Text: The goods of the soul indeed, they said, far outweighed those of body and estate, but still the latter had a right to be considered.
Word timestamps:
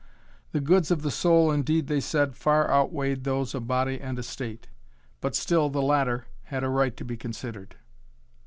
The 0.51 0.61
goods 0.61 0.89
of 0.89 1.03
the 1.03 1.11
soul 1.11 1.51
indeed, 1.51 1.85
they 1.85 1.99
said, 1.99 2.35
far 2.35 2.67
outweighed 2.71 3.23
those 3.23 3.53
of 3.53 3.67
body 3.67 4.01
and 4.01 4.17
estate, 4.17 4.67
but 5.19 5.35
still 5.35 5.69
the 5.69 5.83
latter 5.83 6.25
had 6.45 6.63
a 6.63 6.69
right 6.69 6.97
to 6.97 7.05
be 7.05 7.17
considered. 7.17 7.75